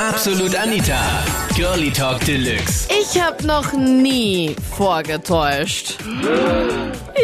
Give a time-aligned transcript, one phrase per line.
[0.00, 0.98] Absolut Anita.
[1.54, 2.88] Girlie Talk Deluxe.
[2.88, 5.98] Ich habe noch nie vorgetäuscht.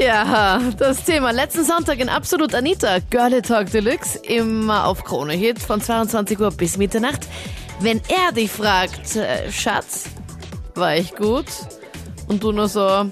[0.00, 5.58] Ja, das Thema letzten Sonntag in Absolut Anita, Girlie Talk Deluxe, immer auf Krone Hit
[5.58, 7.28] von 22 Uhr bis Mitternacht.
[7.80, 10.04] Wenn er dich fragt, äh, Schatz,
[10.74, 11.44] war ich gut?
[12.26, 13.04] Und du nur so,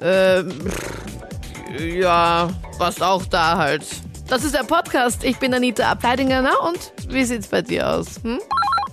[0.00, 0.44] äh,
[1.76, 3.84] ja, warst auch da halt.
[4.28, 5.24] Das ist der Podcast.
[5.24, 6.48] Ich bin Anita Ableidinger.
[6.62, 8.20] Und wie sieht's bei dir aus?
[8.22, 8.38] Hm?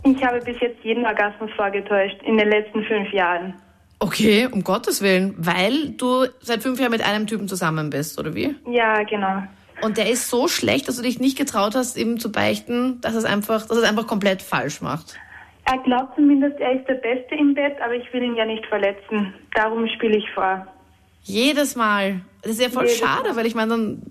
[0.04, 3.54] Ich habe bis jetzt jeden Orgasmus vorgetäuscht in den letzten fünf Jahren.
[4.00, 5.36] Okay, um Gottes Willen.
[5.38, 8.56] Weil du seit fünf Jahren mit einem Typen zusammen bist, oder wie?
[8.70, 9.44] Ja, genau.
[9.82, 13.16] Und der ist so schlecht, dass du dich nicht getraut hast, ihm zu beichten, dass
[13.16, 15.18] es einfach, dass es einfach komplett falsch macht.
[15.66, 18.66] Er glaubt zumindest, er ist der Beste im Bett, aber ich will ihn ja nicht
[18.66, 19.34] verletzen.
[19.54, 20.66] Darum spiele ich vor.
[21.24, 22.22] Jedes Mal.
[22.42, 24.02] Das ist ja voll Jedes schade, weil ich meine dann,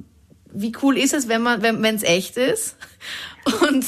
[0.52, 2.76] wie cool ist es, wenn man, wenn es echt ist?
[3.68, 3.86] Und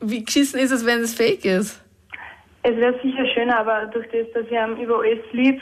[0.00, 1.82] wie geschissen ist es, wenn es fake ist?
[2.62, 5.60] Es wäre sicher schöner, aber durch das, dass ich ihn über alles lieb,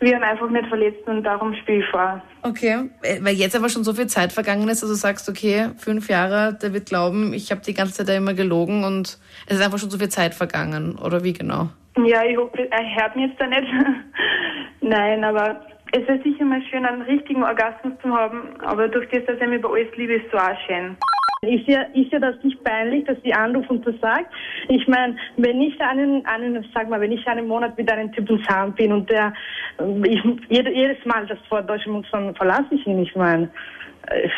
[0.00, 2.20] wir ihn einfach nicht verletzen und darum spiele ich vor.
[2.42, 5.70] Okay, äh, weil jetzt aber schon so viel Zeit vergangen ist, dass du sagst, okay,
[5.78, 9.56] fünf Jahre, der wird glauben, ich habe die ganze Zeit da immer gelogen und es
[9.56, 11.68] ist einfach schon so viel Zeit vergangen, oder wie genau?
[12.04, 13.68] Ja, ich hoffe, er hört mich jetzt da nicht.
[14.80, 19.24] Nein, aber es wäre sicher mal schön, einen richtigen Orgasmus zu haben, aber durch das,
[19.26, 20.96] dass er mich über alles liebt, ist es so auch schön.
[21.44, 24.32] Ist ja, ist ja das nicht peinlich, dass die anrufen und das sagt?
[24.68, 28.38] Ich meine, wenn ich einen, einen, sag mal, wenn ich einen Monat mit einem Typen
[28.44, 29.32] zusammen bin und der,
[30.04, 32.04] ich, jede, jedes Mal das vor dann
[32.36, 33.00] verlasse ich ihn.
[33.00, 33.50] Ich meine,
[34.06, 34.28] äh,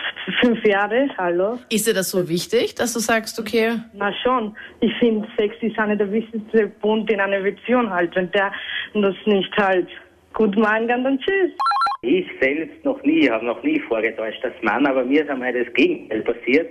[0.40, 1.58] fünf Jahre, hallo?
[1.68, 4.56] Ist dir das so wichtig, dass du sagst, okay, Na schon.
[4.80, 8.16] Ich finde, Sex ist einer der wichtigsten Punkte in einer Beziehung halt.
[8.16, 8.50] Wenn der
[8.94, 9.88] das nicht halt
[10.32, 11.52] gut machen kann, dann tschüss.
[12.00, 15.70] Ich selbst noch nie, habe noch nie vorgetäuscht als Mann, aber mir ist einmal das
[15.74, 16.70] Gegenteil passiert.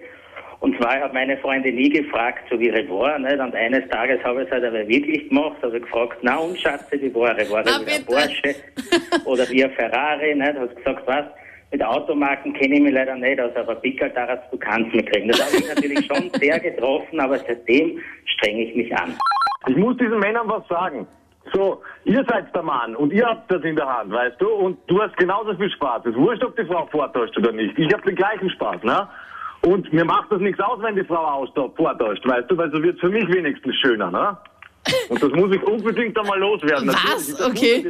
[0.64, 3.38] Und zwar hat meine Freundin nie gefragt, so wie ich war, nicht?
[3.38, 7.02] Und eines Tages habe ich es halt aber wirklich gemacht, habe gefragt, na und Schatze,
[7.02, 7.52] wie war ich?
[7.52, 8.05] War das wie ein.
[8.05, 8.55] Porsche
[9.25, 10.53] oder wie ein Ferrari, nicht?
[10.58, 11.25] Hast gesagt, was?
[11.73, 15.27] Mit Automarken kenne ich mich leider nicht aus, aber Pickeltaras, du kannst mich kriegen.
[15.27, 19.17] Das hat mich natürlich schon sehr getroffen, aber seitdem strenge ich mich an.
[19.67, 21.05] Ich muss diesen Männern was sagen.
[21.52, 24.48] So, ihr seid der Mann und ihr habt das in der Hand, weißt du?
[24.48, 26.05] Und du hast genauso viel Spaß.
[26.05, 27.77] Es ist wurscht, ob die Frau vortäuscht oder nicht.
[27.77, 29.09] Ich habe den gleichen Spaß, ne?
[29.66, 32.58] Und mir macht das nichts aus, wenn die Frau vortäuscht, weißt du?
[32.58, 34.38] Weil so wird für mich wenigstens schöner, ne?
[35.08, 36.90] Und das muss ich unbedingt einmal loswerden.
[36.90, 37.42] Was?
[37.42, 37.90] Okay.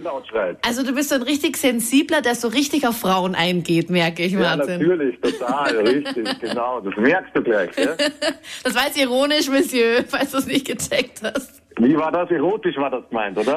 [0.63, 4.33] also du bist so ein richtig sensibler, der so richtig auf Frauen eingeht, merke ich,
[4.33, 4.79] Ja, Martin.
[4.79, 6.79] natürlich, total, richtig, genau.
[6.81, 7.95] Das merkst du gleich, ja?
[8.63, 11.63] das war jetzt ironisch, Monsieur, falls du es nicht gecheckt hast.
[11.79, 12.29] Wie war das?
[12.29, 13.55] Erotisch war das gemeint, oder?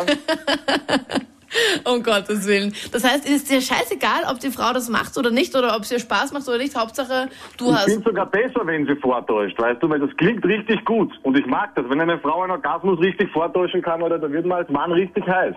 [1.85, 2.75] Um Gottes Willen.
[2.93, 5.83] Das heißt, ist es dir scheißegal, ob die Frau das macht oder nicht, oder ob
[5.83, 6.77] es ihr Spaß macht oder nicht.
[6.77, 7.85] Hauptsache, du Ich hast.
[7.85, 11.13] finde sogar besser, wenn sie vortäuscht, weißt du, weil das klingt richtig gut.
[11.23, 14.47] Und ich mag das, wenn eine Frau einen Orgasmus richtig vortäuschen kann, oder da wird
[14.47, 15.55] man als Mann richtig heiß.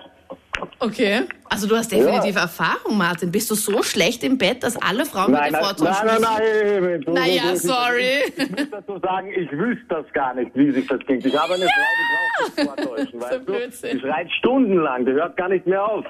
[0.79, 1.21] Okay.
[1.49, 3.31] Also du hast definitiv Erfahrung, Martin.
[3.31, 6.21] Bist du so schlecht im Bett, dass alle Frauen mit dir nein, vortäuschen nein, müssen?
[6.21, 7.01] nein, nein.
[7.01, 8.23] Du, Naja, du, du, sorry.
[8.35, 11.25] Ich muss dazu sagen, ich wüsste das gar nicht, wie sich das klingt.
[11.25, 12.05] Ich habe eine Frau, die
[12.45, 13.39] braucht das Vortäuschen, weißt du?
[13.39, 13.97] Blödsinn.
[13.97, 16.05] Die schreit stundenlang, die hört gar nicht mehr auf.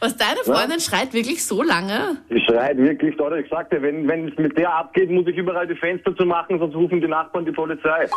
[0.00, 2.16] Was deine Freundin schreit wirklich so lange?
[2.30, 5.66] Die schreit wirklich, oder ich sagte, wenn wenn es mit der abgeht, muss ich überall
[5.66, 8.08] die Fenster zu machen, sonst rufen die Nachbarn die Polizei.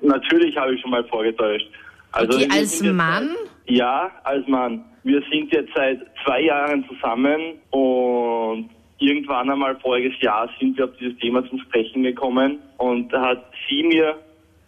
[0.00, 1.68] Natürlich habe ich schon mal vorgetäuscht.
[2.12, 3.36] Also Okay, als Mann?
[3.66, 4.84] Seit, ja, als Mann.
[5.02, 10.96] Wir sind jetzt seit zwei Jahren zusammen und irgendwann einmal voriges Jahr sind wir auf
[11.00, 14.18] dieses Thema zum Sprechen gekommen und da hat sie mir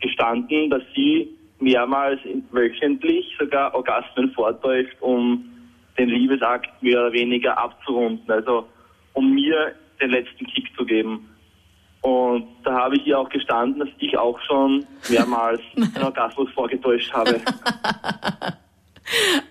[0.00, 1.28] gestanden, dass sie
[1.60, 2.20] mehrmals
[2.50, 5.44] wöchentlich sogar Orgasmen vortäuscht, um
[5.98, 8.66] den Liebesakt mehr oder weniger abzurunden, also
[9.12, 11.28] um mir den letzten Kick zu geben.
[12.02, 17.12] Und da habe ich ihr auch gestanden, dass ich auch schon mehrmals einen Orgasmus vorgetäuscht
[17.12, 17.40] habe.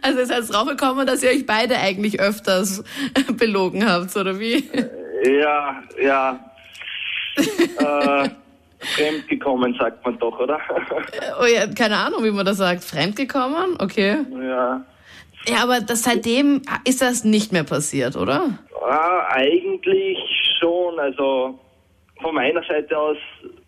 [0.02, 2.84] Also es ist jetzt draufgekommen, dass ihr euch beide eigentlich öfters
[3.38, 4.64] belogen habt, oder wie?
[5.24, 6.40] Ja, ja.
[7.36, 8.30] äh,
[8.96, 10.60] fremdgekommen, sagt man doch, oder?
[11.40, 12.84] Oh ja, keine Ahnung, wie man das sagt.
[12.84, 13.76] Fremdgekommen?
[13.78, 14.26] Okay.
[14.42, 14.84] ja.
[15.48, 18.60] Ja, aber das, seitdem ist das nicht mehr passiert, oder?
[18.88, 20.18] Ah, eigentlich
[20.60, 21.00] schon.
[21.00, 21.60] Also
[22.22, 23.18] von meiner Seite aus,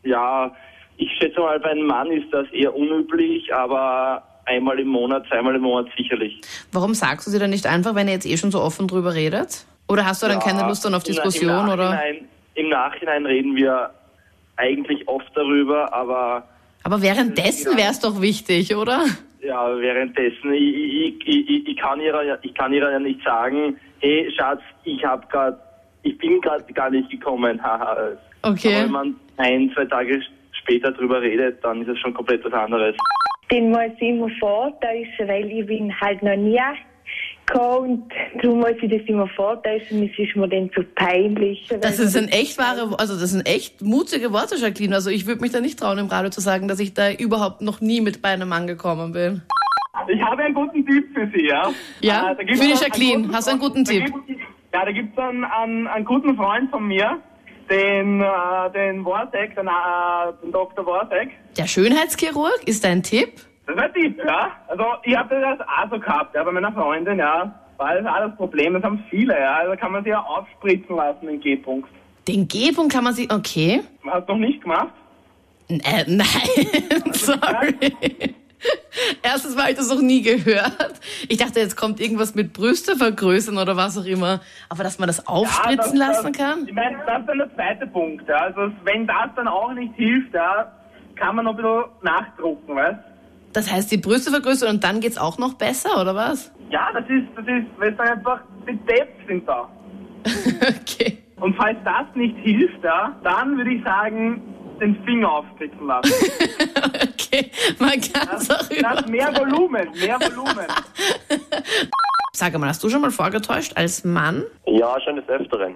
[0.03, 0.51] ja,
[0.97, 5.55] ich schätze mal, bei einem Mann ist das eher unüblich, aber einmal im Monat, zweimal
[5.55, 6.39] im Monat sicherlich.
[6.71, 9.13] Warum sagst du sie dann nicht einfach, wenn ihr jetzt eh schon so offen drüber
[9.15, 9.65] redet?
[9.87, 11.99] Oder hast du dann keine Lust dann auf Diskussion, im oder?
[12.55, 13.89] Im Nachhinein reden wir
[14.57, 16.43] eigentlich oft darüber, aber
[16.83, 19.03] Aber währenddessen wäre es doch wichtig, oder?
[19.41, 23.75] ja, währenddessen, ich, ich, ich, ich, kann ihr, ja- ich kann ihr ja nicht sagen,
[23.99, 25.59] hey Schatz, ich hab grad,
[26.03, 28.11] ich bin gerade gar nicht gekommen, haha.
[28.43, 28.75] Okay.
[28.75, 30.21] Aber wenn man ein, zwei Tage
[30.61, 32.95] später drüber redet, dann ist es schon komplett was anderes.
[33.51, 36.59] den muss ich immer vortäuschen, weil ich bin halt noch nie
[37.45, 40.03] gekommen und darum muss ich das immer vortäuschen.
[40.09, 41.67] Es ist mir dann zu peinlich.
[41.81, 44.95] Das ist ein echt wahre, also das sind echt mutige Worte, Jacqueline.
[44.95, 47.61] Also ich würde mich da nicht trauen, im Radio zu sagen, dass ich da überhaupt
[47.61, 49.41] noch nie mit bei einem Mann gekommen bin.
[50.07, 51.71] Ich habe einen guten Tipp für Sie, ja?
[52.01, 52.31] Ja?
[52.31, 53.13] Äh, Für die einen- Jacqueline.
[53.13, 54.05] einen guten Hast du einen guten Tipp?
[54.05, 54.39] Da gibt,
[54.73, 57.19] ja, da gibt es einen, einen, einen guten Freund von mir,
[57.69, 59.71] den, äh, den Wortek, den, äh,
[60.41, 60.85] den Dr.
[60.85, 61.29] Wortek.
[61.57, 63.33] Der Schönheitschirurg ist dein Tipp?
[63.65, 64.51] Das ist ein Tipp, ja.
[64.67, 67.59] Also ich habe das auch so gehabt, ja, bei meiner Freundin, ja.
[67.77, 69.55] War das auch das Problem, das haben viele, ja.
[69.57, 71.89] Also kann man sich ja aufspritzen lassen, den G-Punkt.
[72.27, 73.81] Den Gebung kann man sich, okay.
[74.05, 74.89] Hast du noch nicht gemacht?
[75.69, 78.35] Äh, nein, sorry.
[79.23, 80.99] Erstens mal habe ich das noch nie gehört.
[81.27, 84.41] Ich dachte, jetzt kommt irgendwas mit Brüste vergrößern oder was auch immer.
[84.69, 86.67] Aber dass man das aufspritzen Ja, das- lassen das, kann?
[86.67, 88.35] Ich meine, das ist dann der zweite Punkt, ja.
[88.35, 90.71] Also wenn das dann auch nicht hilft, ja,
[91.15, 92.99] kann man noch ein bisschen nachdrucken, weißt
[93.53, 96.51] Das heißt, die Brüste vergrößern und dann geht's auch noch besser, oder was?
[96.69, 99.69] Ja, das ist, das ist, weil es dann einfach, die Depth sind da.
[100.81, 101.17] Okay.
[101.39, 104.41] Und falls das nicht hilft, ja, dann würde ich sagen,
[104.79, 106.13] den Finger aufspritzen lassen.
[107.33, 107.49] Okay,
[107.79, 109.07] man kann es auch über...
[109.09, 110.67] mehr Volumen, mehr Volumen.
[112.35, 114.43] Sag mal, hast du schon mal vorgetäuscht als Mann?
[114.65, 115.75] Ja, schon des Öfteren.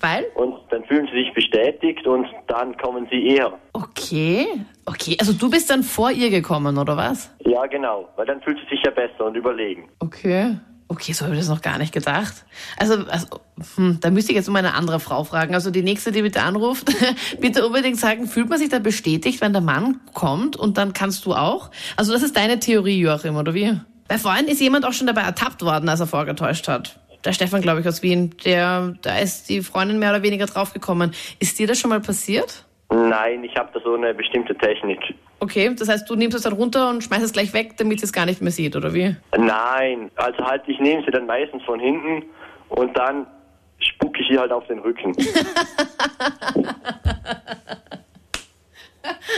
[0.00, 0.26] Weil?
[0.34, 3.58] Und dann fühlen sie sich bestätigt und dann kommen sie eher.
[3.72, 4.46] Okay.
[4.84, 7.30] Okay, also du bist dann vor ihr gekommen, oder was?
[7.44, 9.88] Ja, genau, weil dann fühlt sie sich ja besser und überlegen.
[9.98, 10.56] Okay.
[10.90, 12.34] Okay, so habe ich das noch gar nicht gedacht.
[12.78, 13.26] Also, also
[13.76, 15.54] hm, da müsste ich jetzt um eine andere Frau fragen.
[15.54, 16.90] Also die nächste, die bitte anruft,
[17.40, 21.26] bitte unbedingt sagen, fühlt man sich da bestätigt, wenn der Mann kommt und dann kannst
[21.26, 21.70] du auch?
[21.96, 23.78] Also das ist deine Theorie, Joachim, oder wie?
[24.08, 26.98] Bei vorhin ist jemand auch schon dabei ertappt worden, als er vorgetäuscht hat.
[27.22, 31.12] Der Stefan, glaube ich, aus Wien, der, da ist die Freundin mehr oder weniger draufgekommen.
[31.38, 32.64] Ist dir das schon mal passiert?
[32.90, 34.98] Nein, ich habe da so eine bestimmte Technik.
[35.40, 38.06] Okay, das heißt, du nimmst es dann runter und schmeißt es gleich weg, damit sie
[38.06, 39.14] es gar nicht mehr sieht, oder wie?
[39.36, 42.24] Nein, also halt, ich nehme sie dann meistens von hinten
[42.70, 43.26] und dann
[43.78, 45.14] spucke ich ihr halt auf den Rücken.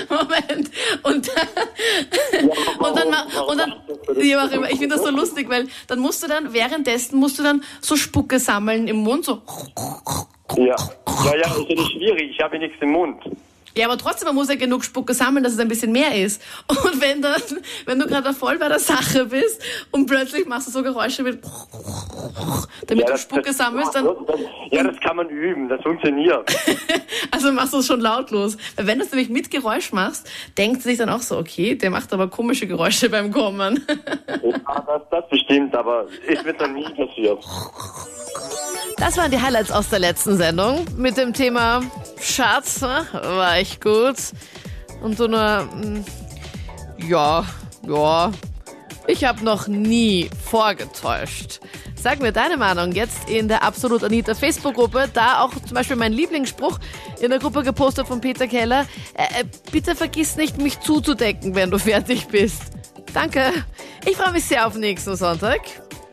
[0.08, 0.70] Moment.
[1.02, 1.48] Und dann,
[2.78, 3.14] und dann,
[3.46, 3.74] und dann
[4.16, 7.38] ja, auch immer, ich finde das so lustig, weil dann musst du dann, währenddessen musst
[7.38, 9.42] du dann so Spucke sammeln im Mund, so.
[10.56, 10.76] Ja,
[11.24, 13.22] ja, ja, ist ja nicht schwierig, ich habe nichts im Mund.
[13.76, 16.42] Ja, aber trotzdem, man muss ja genug Spucke sammeln, dass es ein bisschen mehr ist.
[16.66, 17.40] Und wenn dann,
[17.86, 19.62] wenn du gerade voll bei der Sache bist
[19.92, 21.40] und plötzlich machst du so Geräusche mit,
[22.88, 24.08] damit ja, du Spucke das- sammelst, dann,
[24.72, 26.50] Ja, das kann man üben, das funktioniert.
[27.30, 28.56] also machst du es schon lautlos.
[28.74, 30.28] Weil wenn du es nämlich mit Geräusch machst,
[30.58, 33.86] denkt sich dann auch so, okay, der macht aber komische Geräusche beim Kommen.
[34.42, 37.38] Ja, das, das bestimmt, aber ist mir dann nie passiert.
[39.00, 41.80] Das waren die Highlights aus der letzten Sendung mit dem Thema
[42.20, 43.06] Schatz, ne?
[43.14, 44.16] war echt gut.
[45.02, 46.04] Und so eine, mm,
[47.08, 47.46] ja,
[47.88, 48.30] ja,
[49.06, 51.60] ich habe noch nie vorgetäuscht.
[51.94, 55.08] Sag mir deine Meinung jetzt in der Absolut Anita Facebook-Gruppe.
[55.14, 56.78] Da auch zum Beispiel mein Lieblingsspruch
[57.22, 58.86] in der Gruppe gepostet von Peter Keller.
[59.14, 62.64] Äh, äh, bitte vergiss nicht, mich zuzudecken, wenn du fertig bist.
[63.14, 63.50] Danke.
[64.06, 65.60] Ich freue mich sehr auf nächsten Sonntag.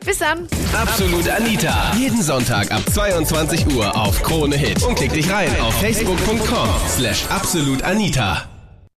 [0.07, 0.48] Bis dann.
[0.74, 1.92] Absolut Anita.
[1.98, 4.81] Jeden Sonntag ab 22 Uhr auf Krone Hit.
[4.83, 8.56] Und klick dich rein auf facebook.com slash absolutanita.